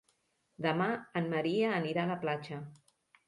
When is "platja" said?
2.27-2.61